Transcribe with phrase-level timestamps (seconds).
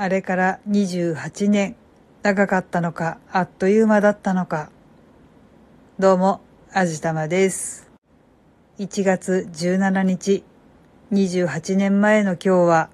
[0.00, 1.74] あれから28年、
[2.22, 4.70] 長かったのか、あっという間だったのか。
[5.98, 6.40] どうも、
[6.72, 7.90] あじたまです。
[8.78, 10.44] 1月17日、
[11.10, 12.90] 28年前の今日は、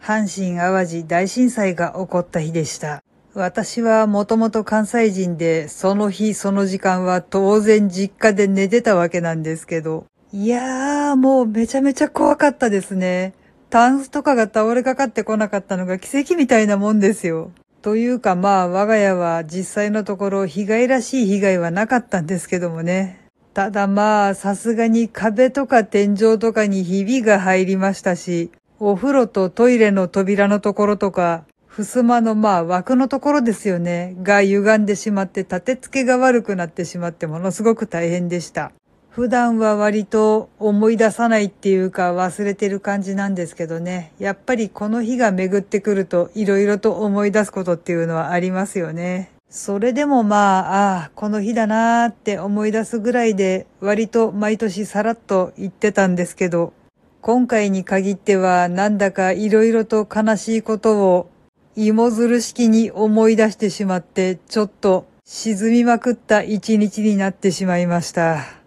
[0.00, 3.02] 阪神淡路大震災が起こった日でした。
[3.34, 13.34] 私はもともと関西人で、その日その時間は当然実家で寝てたわけなんですけど、いやーもうめちゃめちゃ怖かったですね。
[13.68, 17.50] タンスとかが倒れかかってこなかったのが奇跡みたいなもんですよ。
[17.82, 23.20] というかまあ我が家は実際のところ被害らしい被害はなかったんですけどもね。
[23.54, 38.72] ただまあさすがに壁とか天井とかにひびが入りましたし、お風呂とトイレの扉のところとか、襖のまあ枠のところですよね、が歪んでしまって立て付けが悪くなってしまってものすごく大変でした。
[39.16, 44.12] 普段は割と思い出さないっていうか忘れてる感じなんですけどね。
[44.18, 49.30] やっぱりこの日が巡ってくると色々と思い出すことっていうのはありますよね。
[49.48, 56.74] それでもまあ、ああ、この日だなーって思い出すぐらいで割と毎年さらっと言ってたんですけど、
[57.22, 61.30] 今回に限ってはなんだか色々と悲しいことを
[61.74, 68.65] 芋づる式に思い出してしまってちょっと沈みまくった一日になってしまいました。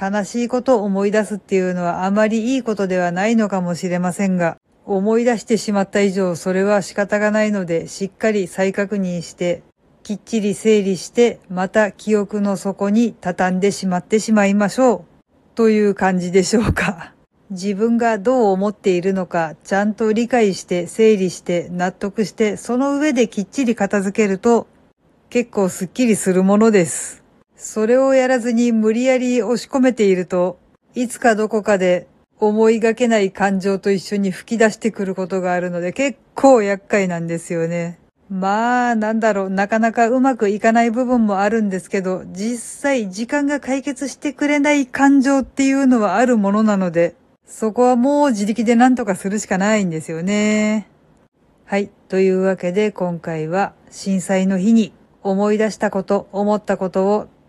[0.00, 9.62] 悲しいことを思い出すっていうのはあまりいいことではないのかもしれませんが、思い出してしまった以上それは仕方がないのでしっかり再確認して、
[10.02, 15.12] きっちり整理してまた記憶の底に畳んでしまってしまいましょう。
[15.54, 17.14] という感じでしょうか。
[17.50, 24.66] 自分がどう思っているのかちゃんと理解して整理して納得してその上できっちり片付けると
[25.28, 27.21] 結構スッキリするものです。
[27.56, 30.58] それをやらずに無理やり押し込めていると、
[30.94, 32.06] いつかどこかで
[32.38, 37.98] 思いがけない感情と一緒に吹き出してくることがあるので結構厄介なんですよね。
[38.28, 47.14] まあ、なんだろう、なかなかうまくいかない部分もあるんですけど、実際時間が解決してくれない感情っていうのはあるものなので、
[47.46, 50.88] そこはもう自力で何とかするしかないんですよね。
[51.66, 51.90] はい。
[52.08, 57.28] というわけで今回は震災の日に思い出したこと、思ったことを